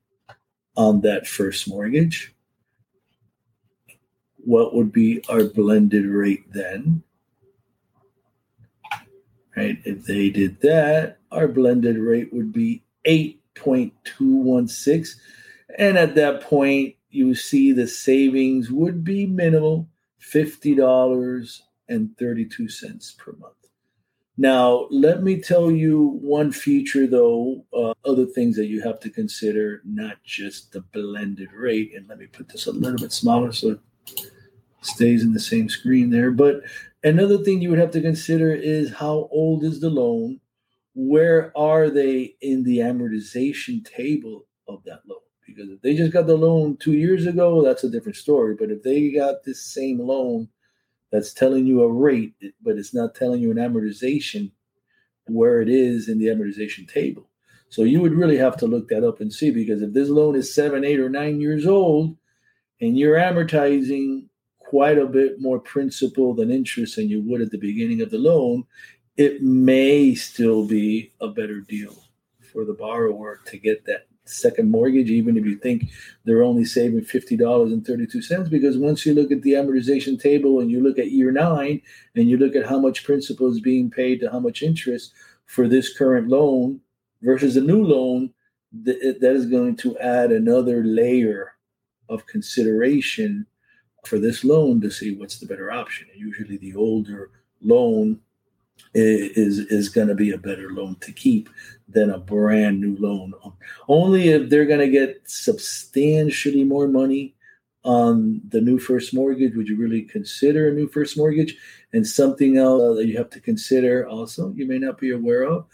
on 0.77 1.01
that 1.01 1.27
first 1.27 1.67
mortgage. 1.67 2.34
What 4.45 4.73
would 4.73 4.91
be 4.91 5.23
our 5.27 5.43
blended 5.43 6.05
rate 6.05 6.51
then? 6.53 7.03
Right? 9.55 9.77
If 9.83 10.05
they 10.05 10.29
did 10.29 10.61
that, 10.61 11.17
our 11.31 11.47
blended 11.47 11.97
rate 11.97 12.33
would 12.33 12.53
be 12.53 12.83
8.216. 13.05 15.15
And 15.77 15.97
at 15.97 16.15
that 16.15 16.41
point, 16.41 16.95
you 17.09 17.35
see 17.35 17.71
the 17.71 17.87
savings 17.87 18.69
would 18.69 19.03
be 19.03 19.25
minimal 19.25 19.89
$50.32 20.21 23.17
per 23.17 23.31
month. 23.33 23.55
Now, 24.37 24.87
let 24.91 25.23
me 25.23 25.39
tell 25.39 25.71
you 25.71 26.19
one 26.21 26.51
feature, 26.51 27.07
though, 27.07 27.63
uh, 27.73 27.93
other 28.03 28.25
things 28.25 28.57
that 28.57 28.65
you 28.65 28.81
have 28.81 28.99
to 28.99 29.09
consider, 29.09 29.81
not 29.85 30.21
just 30.25 30.73
the 30.73 30.81
blended 30.81 31.53
rate. 31.53 31.93
And 31.95 32.05
let 32.09 32.19
me 32.19 32.27
put 32.27 32.49
this 32.49 32.67
a 32.67 32.71
little 32.71 32.99
bit 32.99 33.13
smaller 33.13 33.53
so 33.53 33.79
stays 34.85 35.23
in 35.23 35.33
the 35.33 35.39
same 35.39 35.69
screen 35.69 36.09
there. 36.09 36.31
But 36.31 36.61
another 37.03 37.37
thing 37.39 37.61
you 37.61 37.69
would 37.69 37.79
have 37.79 37.91
to 37.91 38.01
consider 38.01 38.53
is 38.53 38.93
how 38.93 39.27
old 39.31 39.63
is 39.63 39.79
the 39.81 39.89
loan 39.89 40.39
where 40.95 41.51
are 41.57 41.89
they 41.89 42.35
in 42.41 42.63
the 42.63 42.77
amortization 42.77 43.85
table 43.85 44.47
of 44.67 44.83
that 44.85 45.01
loan? 45.05 45.19
Because 45.45 45.69
if 45.69 45.81
they 45.81 45.93
just 45.93 46.13
got 46.13 46.25
the 46.25 46.35
loan 46.35 46.77
two 46.77 46.93
years 46.93 47.27
ago, 47.27 47.63
that's 47.63 47.83
a 47.83 47.89
different 47.89 48.15
story. 48.15 48.55
But 48.57 48.71
if 48.71 48.81
they 48.81 49.11
got 49.11 49.43
this 49.43 49.61
same 49.61 49.99
loan 49.99 50.47
that's 51.11 51.33
telling 51.33 51.67
you 51.67 51.83
a 51.83 51.91
rate, 51.91 52.33
but 52.63 52.77
it's 52.77 52.93
not 52.93 53.13
telling 53.13 53.41
you 53.41 53.51
an 53.51 53.57
amortization, 53.57 54.51
where 55.27 55.61
it 55.61 55.69
is 55.69 56.07
in 56.07 56.17
the 56.17 56.27
amortization 56.27 56.87
table. 56.87 57.29
So 57.69 57.83
you 57.83 57.99
would 58.01 58.13
really 58.13 58.37
have 58.37 58.57
to 58.57 58.67
look 58.67 58.87
that 58.89 59.03
up 59.03 59.21
and 59.21 59.33
see 59.33 59.51
because 59.51 59.81
if 59.81 59.91
this 59.91 60.09
loan 60.09 60.35
is 60.35 60.53
seven, 60.53 60.85
eight, 60.85 60.99
or 60.99 61.09
nine 61.09 61.41
years 61.41 61.67
old, 61.67 62.15
and 62.79 62.97
you're 62.97 63.17
amortizing 63.17 64.27
quite 64.69 64.97
a 64.97 65.05
bit 65.05 65.39
more 65.39 65.59
principal 65.59 66.33
than 66.33 66.51
interest 66.51 66.95
than 66.95 67.09
you 67.09 67.21
would 67.21 67.41
at 67.41 67.51
the 67.51 67.57
beginning 67.57 68.01
of 68.01 68.09
the 68.09 68.17
loan, 68.17 68.63
it 69.17 69.41
may 69.41 70.15
still 70.15 70.65
be 70.65 71.11
a 71.21 71.27
better 71.27 71.61
deal 71.61 71.95
for 72.51 72.65
the 72.65 72.73
borrower 72.73 73.39
to 73.45 73.57
get 73.57 73.85
that 73.85 74.07
second 74.25 74.71
mortgage, 74.71 75.09
even 75.09 75.37
if 75.37 75.45
you 75.45 75.55
think 75.57 75.85
they're 76.23 76.43
only 76.43 76.65
saving 76.65 77.01
$50.32. 77.01 78.49
Because 78.49 78.77
once 78.77 79.05
you 79.05 79.13
look 79.13 79.31
at 79.31 79.41
the 79.43 79.53
amortization 79.53 80.19
table 80.19 80.59
and 80.59 80.71
you 80.71 80.81
look 80.81 80.97
at 80.97 81.11
year 81.11 81.31
nine 81.31 81.81
and 82.15 82.27
you 82.27 82.37
look 82.37 82.55
at 82.55 82.65
how 82.65 82.79
much 82.79 83.03
principal 83.03 83.51
is 83.51 83.59
being 83.59 83.91
paid 83.91 84.19
to 84.19 84.31
how 84.31 84.39
much 84.39 84.63
interest 84.63 85.13
for 85.45 85.67
this 85.67 85.95
current 85.95 86.27
loan 86.27 86.81
versus 87.21 87.55
a 87.55 87.61
new 87.61 87.83
loan, 87.83 88.31
that 88.83 89.21
is 89.21 89.45
going 89.45 89.75
to 89.77 89.97
add 89.99 90.31
another 90.31 90.83
layer 90.83 91.53
of 92.09 92.25
consideration 92.25 93.45
for 94.07 94.19
this 94.19 94.43
loan 94.43 94.81
to 94.81 94.91
see 94.91 95.15
what's 95.15 95.39
the 95.39 95.45
better 95.45 95.71
option. 95.71 96.07
usually 96.15 96.57
the 96.57 96.75
older 96.75 97.31
loan 97.61 98.19
is 98.93 99.59
is 99.59 99.89
going 99.89 100.07
to 100.07 100.15
be 100.15 100.31
a 100.31 100.37
better 100.37 100.71
loan 100.71 100.95
to 101.01 101.11
keep 101.11 101.49
than 101.87 102.09
a 102.09 102.19
brand 102.19 102.81
new 102.81 102.95
loan. 102.97 103.33
Only 103.87 104.29
if 104.29 104.49
they're 104.49 104.65
going 104.65 104.79
to 104.79 104.89
get 104.89 105.21
substantially 105.25 106.63
more 106.63 106.87
money 106.87 107.35
on 107.83 108.41
the 108.49 108.59
new 108.59 108.79
first 108.79 109.13
mortgage 109.13 109.55
would 109.55 109.67
you 109.67 109.77
really 109.77 110.01
consider 110.01 110.69
a 110.69 110.73
new 110.73 110.87
first 110.87 111.17
mortgage. 111.17 111.55
And 111.93 112.05
something 112.05 112.57
else 112.57 112.97
that 112.97 113.05
you 113.05 113.17
have 113.17 113.29
to 113.29 113.39
consider 113.39 114.07
also, 114.07 114.51
you 114.53 114.65
may 114.67 114.79
not 114.79 114.97
be 114.97 115.11
aware 115.11 115.43
of, 115.43 115.65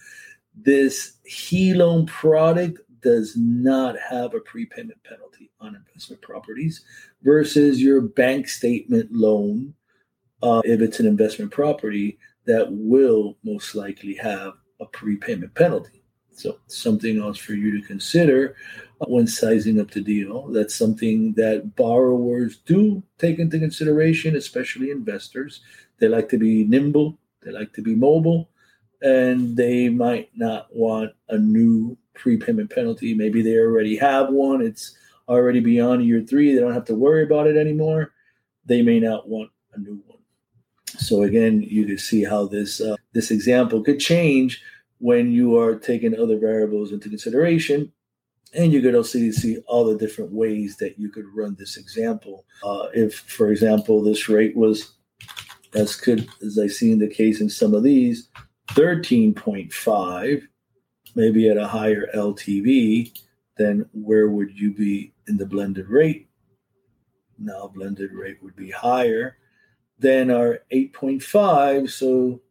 this 0.55 1.13
HELOAN 1.25 2.05
product 2.05 2.79
does 3.01 3.35
not 3.35 3.95
have 3.99 4.33
a 4.33 4.39
prepayment 4.39 5.03
penalty 5.03 5.49
on 5.59 5.75
investment 5.75 6.21
properties 6.21 6.85
versus 7.23 7.81
your 7.81 8.01
bank 8.01 8.47
statement 8.47 9.11
loan. 9.11 9.73
Uh, 10.43 10.61
if 10.65 10.81
it's 10.81 10.99
an 10.99 11.05
investment 11.05 11.51
property, 11.51 12.17
that 12.45 12.67
will 12.71 13.37
most 13.43 13.75
likely 13.75 14.15
have 14.15 14.53
a 14.79 14.85
prepayment 14.85 15.53
penalty. 15.53 16.03
So, 16.33 16.57
something 16.67 17.21
else 17.21 17.37
for 17.37 17.53
you 17.53 17.79
to 17.79 17.85
consider 17.85 18.55
when 19.07 19.27
sizing 19.27 19.79
up 19.79 19.91
the 19.91 20.01
deal. 20.01 20.47
That's 20.47 20.75
something 20.75 21.33
that 21.33 21.75
borrowers 21.75 22.57
do 22.57 23.03
take 23.17 23.39
into 23.39 23.59
consideration, 23.59 24.35
especially 24.35 24.91
investors. 24.91 25.61
They 25.99 26.07
like 26.07 26.29
to 26.29 26.37
be 26.37 26.63
nimble, 26.63 27.17
they 27.43 27.51
like 27.51 27.73
to 27.73 27.81
be 27.81 27.95
mobile, 27.95 28.49
and 29.01 29.55
they 29.55 29.89
might 29.89 30.29
not 30.35 30.67
want 30.75 31.11
a 31.29 31.37
new 31.37 31.97
prepayment 32.13 32.69
penalty. 32.69 33.13
Maybe 33.13 33.41
they 33.41 33.57
already 33.57 33.95
have 33.97 34.29
one, 34.29 34.61
it's 34.61 34.95
already 35.27 35.59
beyond 35.59 36.05
year 36.05 36.21
three, 36.21 36.53
they 36.53 36.61
don't 36.61 36.73
have 36.73 36.85
to 36.85 36.95
worry 36.95 37.23
about 37.23 37.47
it 37.47 37.57
anymore. 37.57 38.13
They 38.65 38.81
may 38.81 38.99
not 38.99 39.27
want 39.27 39.49
a 39.73 39.79
new 39.79 40.01
one. 40.05 40.19
So 40.87 41.23
again, 41.23 41.61
you 41.61 41.85
can 41.85 41.97
see 41.97 42.23
how 42.23 42.47
this 42.47 42.81
uh, 42.81 42.95
this 43.13 43.31
example 43.31 43.81
could 43.81 43.99
change 43.99 44.61
when 44.99 45.31
you 45.31 45.57
are 45.57 45.75
taking 45.79 46.15
other 46.19 46.37
variables 46.37 46.91
into 46.91 47.09
consideration, 47.09 47.91
and 48.53 48.71
you 48.71 48.81
could 48.81 48.93
also 48.93 49.17
see 49.31 49.57
all 49.67 49.85
the 49.85 49.97
different 49.97 50.31
ways 50.31 50.77
that 50.77 50.99
you 50.99 51.09
could 51.09 51.25
run 51.33 51.55
this 51.57 51.77
example. 51.77 52.45
Uh, 52.63 52.87
if, 52.93 53.15
for 53.15 53.51
example, 53.51 54.03
this 54.03 54.29
rate 54.29 54.55
was 54.55 54.93
as 55.73 55.95
could 55.95 56.27
as 56.45 56.59
I 56.59 56.67
see 56.67 56.91
in 56.91 56.99
the 56.99 57.07
case 57.07 57.41
in 57.41 57.49
some 57.49 57.73
of 57.73 57.83
these, 57.83 58.29
thirteen 58.71 59.33
point 59.33 59.71
five, 59.73 60.45
maybe 61.15 61.49
at 61.49 61.57
a 61.57 61.67
higher 61.67 62.07
LTV, 62.15 63.11
then 63.57 63.85
where 63.93 64.29
would 64.29 64.57
you 64.57 64.71
be 64.71 65.13
in 65.27 65.37
the 65.37 65.45
blended 65.45 65.87
rate? 65.87 66.27
Now 67.37 67.71
blended 67.73 68.13
rate 68.13 68.37
would 68.41 68.55
be 68.55 68.71
higher 68.71 69.37
than 69.99 70.31
our 70.31 70.59
8.5. 70.71 71.89
So 71.89 72.41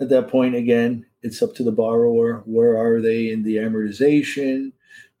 at 0.00 0.08
that 0.08 0.28
point, 0.28 0.54
again, 0.54 1.06
it's 1.22 1.42
up 1.42 1.54
to 1.56 1.62
the 1.62 1.72
borrower. 1.72 2.42
Where 2.46 2.78
are 2.78 3.00
they 3.00 3.30
in 3.30 3.42
the 3.42 3.56
amortization? 3.56 4.72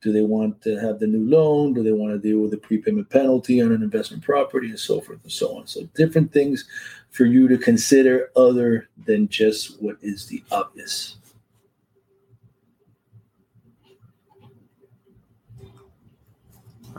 Do 0.02 0.12
they 0.12 0.22
want 0.22 0.62
to 0.62 0.78
have 0.80 0.98
the 0.98 1.06
new 1.06 1.28
loan? 1.28 1.74
Do 1.74 1.82
they 1.82 1.92
want 1.92 2.14
to 2.14 2.18
deal 2.18 2.38
with 2.40 2.54
a 2.54 2.56
prepayment 2.56 3.10
penalty 3.10 3.60
on 3.60 3.70
an 3.70 3.82
investment 3.82 4.22
property 4.22 4.70
and 4.70 4.78
so 4.78 5.00
forth 5.00 5.22
and 5.22 5.32
so 5.32 5.58
on? 5.58 5.66
So, 5.66 5.82
different 5.94 6.32
things 6.32 6.64
for 7.10 7.26
you 7.26 7.48
to 7.48 7.58
consider 7.58 8.30
other 8.34 8.88
than 9.04 9.28
just 9.28 9.80
what 9.82 9.98
is 10.00 10.26
the 10.26 10.42
obvious. 10.50 11.16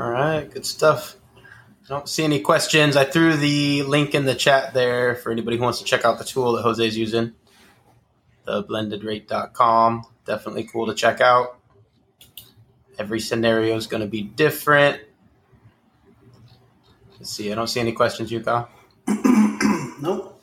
All 0.01 0.09
right, 0.09 0.49
good 0.49 0.65
stuff. 0.65 1.15
I 1.37 1.87
don't 1.87 2.09
see 2.09 2.23
any 2.23 2.39
questions. 2.39 2.97
I 2.97 3.03
threw 3.03 3.37
the 3.37 3.83
link 3.83 4.15
in 4.15 4.25
the 4.25 4.33
chat 4.33 4.73
there 4.73 5.13
for 5.13 5.31
anybody 5.31 5.57
who 5.57 5.63
wants 5.63 5.77
to 5.77 5.85
check 5.85 6.05
out 6.05 6.17
the 6.17 6.23
tool 6.23 6.53
that 6.53 6.63
Jose's 6.63 6.97
using. 6.97 7.33
the 8.45 8.63
theblendedrate.com. 8.63 10.05
Definitely 10.25 10.63
cool 10.63 10.87
to 10.87 10.95
check 10.95 11.21
out. 11.21 11.59
Every 12.97 13.19
scenario 13.19 13.75
is 13.75 13.85
going 13.85 14.01
to 14.01 14.07
be 14.07 14.23
different. 14.23 14.99
Let's 17.19 17.29
see. 17.29 17.51
I 17.51 17.55
don't 17.55 17.67
see 17.67 17.79
any 17.79 17.91
questions, 17.91 18.31
Yuka. 18.31 18.69
nope. 20.01 20.41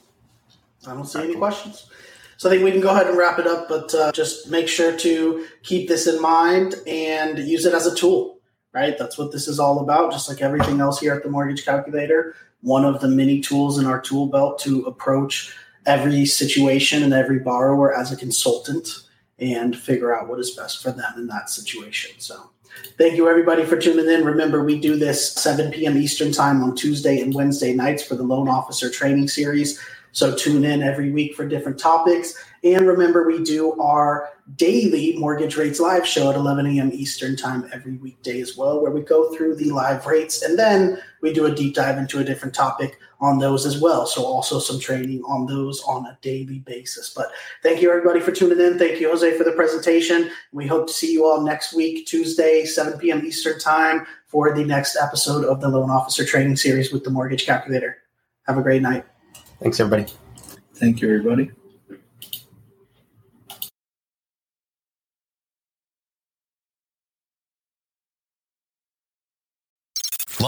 I 0.86 0.94
don't 0.94 1.04
see 1.04 1.18
any 1.18 1.34
questions. 1.34 1.90
So 2.36 2.48
I 2.48 2.52
think 2.52 2.62
we 2.64 2.70
can 2.70 2.80
go 2.80 2.90
ahead 2.90 3.08
and 3.08 3.18
wrap 3.18 3.40
it 3.40 3.48
up, 3.48 3.68
but 3.68 3.92
uh, 3.92 4.12
just 4.12 4.48
make 4.48 4.68
sure 4.68 4.96
to 4.98 5.46
keep 5.64 5.88
this 5.88 6.06
in 6.06 6.22
mind 6.22 6.76
and 6.86 7.40
use 7.40 7.66
it 7.66 7.74
as 7.74 7.88
a 7.88 7.94
tool, 7.96 8.37
right? 8.74 8.96
That's 8.98 9.18
what 9.18 9.32
this 9.32 9.48
is 9.48 9.60
all 9.60 9.80
about, 9.80 10.12
just 10.12 10.28
like 10.28 10.42
everything 10.42 10.80
else 10.80 11.00
here 11.00 11.14
at 11.14 11.22
the 11.22 11.30
Mortgage 11.30 11.64
Calculator. 11.64 12.34
One 12.62 12.84
of 12.84 13.00
the 13.00 13.08
many 13.08 13.40
tools 13.40 13.78
in 13.78 13.86
our 13.86 14.00
tool 14.00 14.26
belt 14.26 14.58
to 14.60 14.84
approach 14.86 15.54
every 15.86 16.26
situation 16.26 17.02
and 17.02 17.14
every 17.14 17.38
borrower 17.38 17.96
as 17.96 18.12
a 18.12 18.16
consultant 18.16 18.88
and 19.38 19.76
figure 19.76 20.16
out 20.16 20.28
what 20.28 20.40
is 20.40 20.52
best 20.52 20.82
for 20.82 20.90
them 20.90 21.14
in 21.16 21.26
that 21.28 21.50
situation. 21.50 22.12
So 22.18 22.50
thank 22.98 23.16
you 23.16 23.28
everybody 23.28 23.64
for 23.64 23.78
tuning 23.78 24.08
in. 24.08 24.24
Remember, 24.24 24.64
we 24.64 24.80
do 24.80 24.96
this 24.96 25.32
7 25.34 25.70
p.m. 25.72 25.96
Eastern 25.96 26.32
time 26.32 26.62
on 26.62 26.76
Tuesday 26.76 27.20
and 27.20 27.34
Wednesday 27.34 27.72
nights 27.72 28.02
for 28.02 28.16
the 28.16 28.24
loan 28.24 28.48
officer 28.48 28.90
training 28.90 29.28
series. 29.28 29.80
So 30.12 30.34
tune 30.36 30.64
in 30.64 30.82
every 30.82 31.12
week 31.12 31.34
for 31.34 31.46
different 31.48 31.78
topics. 31.78 32.34
And 32.64 32.86
remember, 32.86 33.26
we 33.26 33.42
do 33.44 33.80
our 33.80 34.30
daily 34.56 35.16
mortgage 35.16 35.56
rates 35.56 35.80
live 35.80 36.06
show 36.06 36.30
at 36.30 36.36
11 36.36 36.66
a.m. 36.66 36.90
Eastern 36.92 37.36
time 37.36 37.68
every 37.72 37.96
weekday 37.96 38.40
as 38.40 38.56
well, 38.56 38.80
where 38.80 38.90
we 38.90 39.02
go 39.02 39.34
through 39.34 39.56
the 39.56 39.70
live 39.70 40.06
rates 40.06 40.42
and 40.42 40.58
then 40.58 40.98
we 41.20 41.32
do 41.32 41.46
a 41.46 41.54
deep 41.54 41.74
dive 41.74 41.98
into 41.98 42.20
a 42.20 42.24
different 42.24 42.54
topic 42.54 42.98
on 43.20 43.38
those 43.38 43.66
as 43.66 43.80
well. 43.80 44.06
So 44.06 44.24
also 44.24 44.58
some 44.58 44.78
training 44.78 45.22
on 45.24 45.46
those 45.46 45.82
on 45.82 46.06
a 46.06 46.18
daily 46.22 46.60
basis. 46.60 47.12
But 47.14 47.30
thank 47.62 47.82
you 47.82 47.90
everybody 47.90 48.20
for 48.20 48.32
tuning 48.32 48.60
in. 48.60 48.78
Thank 48.78 49.00
you, 49.00 49.08
Jose, 49.08 49.36
for 49.36 49.44
the 49.44 49.52
presentation. 49.52 50.30
We 50.52 50.66
hope 50.66 50.86
to 50.86 50.92
see 50.92 51.12
you 51.12 51.26
all 51.26 51.42
next 51.42 51.74
week, 51.74 52.06
Tuesday, 52.06 52.64
7 52.64 52.98
p.m. 52.98 53.24
Eastern 53.24 53.58
time 53.58 54.06
for 54.28 54.54
the 54.54 54.64
next 54.64 54.96
episode 54.96 55.44
of 55.44 55.60
the 55.60 55.68
Loan 55.68 55.90
Officer 55.90 56.24
Training 56.24 56.56
Series 56.56 56.92
with 56.92 57.04
the 57.04 57.10
Mortgage 57.10 57.44
Calculator. 57.44 57.98
Have 58.46 58.58
a 58.58 58.62
great 58.62 58.82
night. 58.82 59.04
Thanks, 59.60 59.80
everybody. 59.80 60.10
Thank 60.74 61.00
you, 61.00 61.08
everybody. 61.08 61.50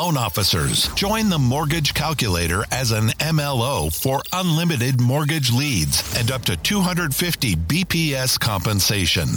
Loan 0.01 0.17
officers, 0.17 0.89
join 0.95 1.29
the 1.29 1.39
Mortgage 1.39 1.93
Calculator 1.93 2.65
as 2.71 2.91
an 2.91 3.09
MLO 3.19 3.95
for 3.95 4.23
unlimited 4.33 4.99
mortgage 4.99 5.53
leads 5.53 6.03
and 6.17 6.31
up 6.31 6.43
to 6.47 6.57
250 6.57 7.55
BPS 7.57 8.41
compensation. 8.41 9.29